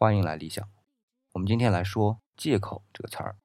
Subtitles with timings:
[0.00, 0.64] 欢迎来理想。
[1.32, 3.36] 我们今天来说“借口”这个词儿。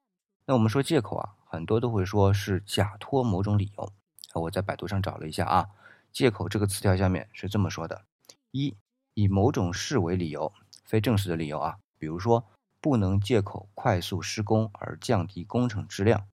[0.46, 3.92] 那我们说借口啊，很多都会说是假托某种理由。
[4.34, 5.68] 我在百度上找了一下啊
[6.14, 8.04] ，“借口”这个词条下面是这么说的：
[8.52, 8.76] 一、
[9.14, 10.52] 以某种事为理由，
[10.84, 12.46] 非正式的理由啊，比如说
[12.80, 16.28] 不能借口快速施工而降低工程质量。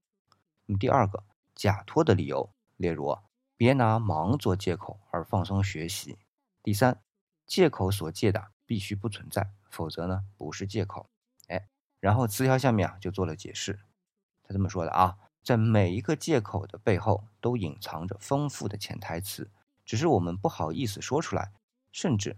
[0.68, 1.24] 那么第二个，
[1.56, 2.48] 假托的理由，
[2.78, 3.18] 例如
[3.58, 6.20] 别拿忙做借口而放松学习。
[6.62, 7.02] 第三，
[7.48, 8.50] 借口所借的。
[8.72, 11.06] 必须不存在，否则呢不是借口。
[11.48, 11.68] 哎，
[12.00, 13.78] 然后词条下面啊就做了解释，
[14.44, 19.52] 他这么说的啊，在每一个借口的背后都隐藏着丰富的潜台词，
[19.84, 21.52] 只是我们不好意思说出来，
[21.92, 22.38] 甚至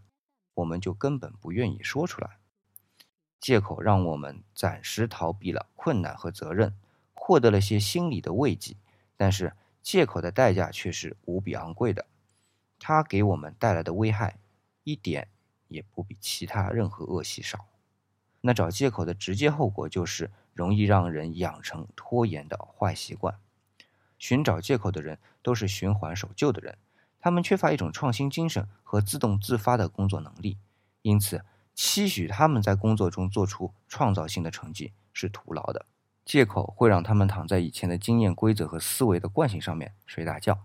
[0.56, 2.40] 我们就根本不愿意说出来。
[3.40, 6.74] 借口让我们暂时逃避了困难和责任，
[7.14, 8.76] 获得了些心理的慰藉，
[9.16, 12.08] 但是借口的代价却是无比昂贵的，
[12.80, 14.40] 它给我们带来的危害
[14.84, 15.28] 一点。
[15.68, 17.66] 也不比其他任何恶习少。
[18.42, 23.40] 那找借口的直接后果就是容易让人养成拖延的坏习惯。
[24.18, 26.78] 寻找借口的人都是循环守旧的人，
[27.20, 30.58] 他们缺乏一种创新精神和自动自发的工作能力，
[31.02, 35.86] 因此期许他们在工作中做出创造性的成绩是徒劳的。
[36.24, 40.60] 借口会让他们躺在以前的经验规则和思维的惯性上面睡大觉。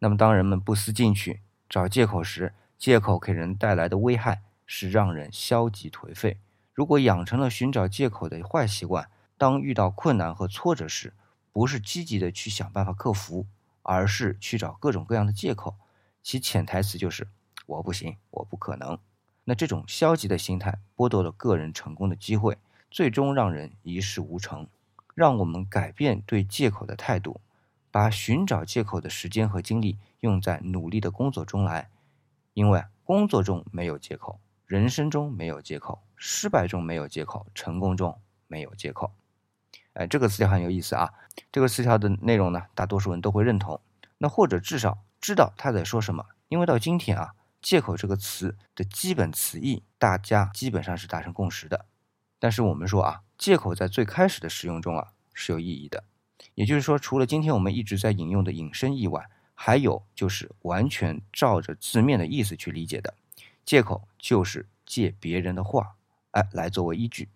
[0.00, 6.38] 那么，当人们不思进取找借口时，借口给人带来的危害是让人消极颓废。
[6.72, 11.14] 如果养成了寻找借口的坏习惯，当遇到困难和挫折时，
[11.52, 13.46] 不是积极的去想办法克服，
[13.82, 15.74] 而是去找各种各样的借口，
[16.22, 17.28] 其潜台词就是
[17.66, 18.98] “我不行，我不可能”。
[19.44, 22.58] 那这种消极的心态剥夺了个人成功的机会，
[22.90, 24.66] 最终让人一事无成。
[25.14, 27.40] 让我们改变对借口的态度，
[27.90, 31.88] 把寻找借口的时间和精力用在努力的工作中来。
[32.56, 39.12] 因为工作中没有借口，人生中没有借口，失败中没有借口，成功中没有借口。
[39.92, 41.12] 哎，这个词条很有意思啊！
[41.52, 43.78] 这个词条的内容呢，大多数人都会认同，
[44.16, 46.24] 那或者至少知道他在说什么。
[46.48, 51.84] 因为到今天啊，借口这个词的基本词义，大家基本上是达成共识的。
[52.38, 56.04] 但是我们说啊，借口在最开始的使用中啊是有意义的，
[56.54, 59.28] 也就是说，除了今天我们一直在引用的引申义外。
[59.58, 63.14] 还有就是完全照着字面的意思去理解的，
[63.64, 65.96] 借口就是借别人的话，
[66.32, 67.30] 哎，来作为依据。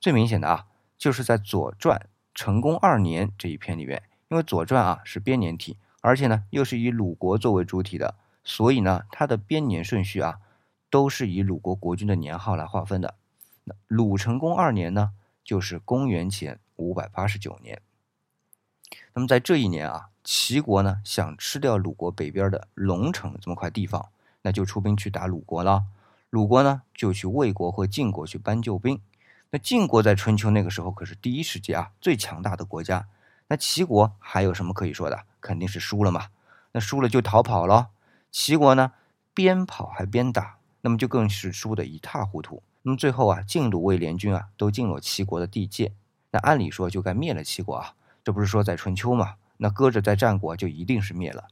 [0.00, 0.66] 最明显的啊，
[0.98, 1.98] 就是在《左传》
[2.34, 10.40] 成公二年这一篇里面，因为《左传》啊是编年体，而且呢又是以鲁国作为主体的，所以呢它的编年顺序啊
[10.90, 13.14] 都是以鲁国国君的年号来划分的。
[13.62, 15.12] 那鲁成公二年呢，
[15.44, 17.80] 就是公元前五百八十九年。
[19.14, 20.10] 那么在这一年啊。
[20.28, 24.08] 齐国呢想吃掉鲁国北边的龙城这么块地方，
[24.42, 25.84] 那就出兵去打鲁国了。
[26.30, 29.00] 鲁国呢就去魏国和晋国去搬救兵。
[29.50, 33.06] 那晋国在春秋那个时候可是第一世界啊最强大的国家。
[33.46, 35.22] 那齐国还有什么可以说的？
[35.40, 36.26] 肯定是输了嘛。
[36.72, 37.90] 那输了就逃跑了。
[38.32, 38.90] 齐国呢
[39.32, 42.64] 边跑还边打，那么就更是输得一塌糊涂。
[42.82, 45.92] 那么最后啊晋鲁魏联军啊都进了齐国的地界。
[46.32, 47.94] 那按理说就该灭了齐国啊，
[48.24, 49.36] 这不是说在春秋吗？
[49.58, 51.48] 那搁着在战国就一定是灭了。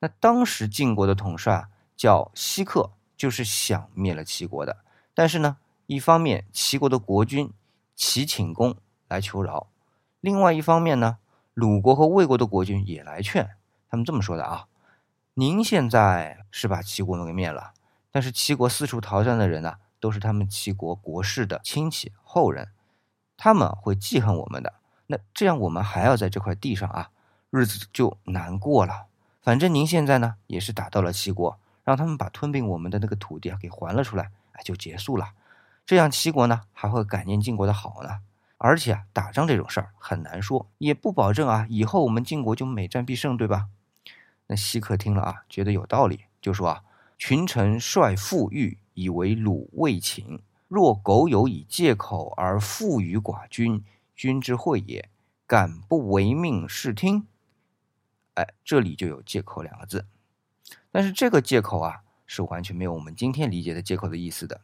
[0.00, 4.78] 那当时晋国的统帅叫西克，就是想灭了齐国的。
[5.14, 7.52] 但是呢，一方面齐国的国君
[7.94, 8.76] 齐顷公
[9.06, 9.68] 来求饶，
[10.20, 11.18] 另外一方面呢，
[11.54, 13.50] 鲁国和魏国的国君也来劝。
[13.88, 14.66] 他们这么说的啊
[15.34, 17.72] ：“您现在是把齐国给灭了，
[18.10, 22.70] 但是齐国四处逃窜的人呢，都是他们齐国国士的亲戚后人，
[23.36, 24.74] 他们会记恨我们的。
[25.06, 27.10] 那这样我们还要在这块地上啊？”
[27.52, 29.08] 日子就难过了。
[29.42, 35.32] 反正您现在呢，也是打到了齐国，让他们把吞并我们的那个土地啊给还了出来，哎，就结束了。
[35.84, 38.20] 这样齐国呢还会感念晋国的好呢。
[38.56, 43.66] 而且啊，打仗这种事儿很难说，也不保证啊，以后我们晋国就每战必胜，对吧？
[44.46, 46.82] 那西客听了啊，觉得有道理，就说啊
[47.18, 53.84] ：“群臣率父欲以为鲁魏秦，若苟有以借口而负于寡君，
[54.14, 55.08] 君之惠也，
[55.46, 57.26] 敢不违命视听？”
[58.34, 60.06] 哎，这里就有借口两个字，
[60.90, 64.62] 但是这个借口啊，是完全没有我们今天理解的借口的意思的，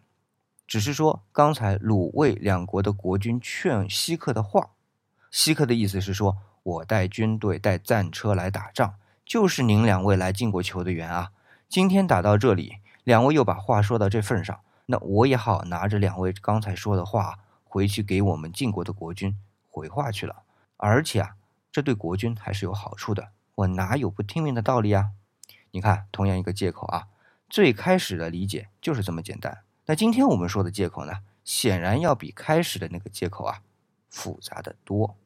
[0.67, 4.71] 只是说刚才鲁卫两国的国君劝西克的话，
[5.31, 8.95] 西克的意思是说，我带军队带战车来打仗，
[9.27, 11.33] 就是您两位来晋国求的援啊。
[11.69, 19.39] 今天打到这里，两位又把话说到这份上，那我也好拿着两位刚才说的话回去给我们晋国的国君
[19.69, 20.45] 回话去了，
[20.79, 21.37] 而且啊，
[21.71, 23.29] 这对国君还是有好处的。
[23.59, 25.11] 我哪有不听命的道理啊？
[25.73, 27.09] 你看，同样一个借口啊，
[27.49, 29.65] 最开始的理解就是这么简单。
[29.87, 33.63] 那今天我们说的借口呢，显然要比开始的那个借口啊
[34.11, 35.17] 复杂的多。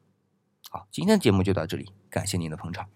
[0.71, 2.89] 好，今天的节目就到这里，感谢您的捧场。